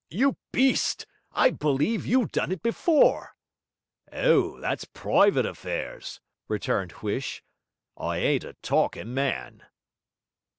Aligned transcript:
'You 0.09 0.35
beast, 0.51 1.05
I 1.31 1.51
believe 1.51 2.07
you've 2.07 2.31
done 2.31 2.51
it 2.51 2.63
before!' 2.63 3.35
'Oh, 4.11 4.59
that's 4.59 4.83
private 4.83 5.45
affyres,' 5.45 6.19
returned 6.47 6.91
Huish, 7.03 7.43
'I 7.97 8.17
ain't 8.17 8.43
a 8.43 8.53
talking 8.63 9.13
man.' 9.13 9.61